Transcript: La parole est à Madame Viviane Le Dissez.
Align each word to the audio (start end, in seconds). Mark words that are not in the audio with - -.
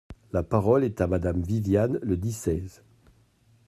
La 0.31 0.41
parole 0.41 0.83
est 0.83 0.99
à 0.99 1.05
Madame 1.05 1.43
Viviane 1.43 1.99
Le 2.01 2.17
Dissez. 2.17 2.63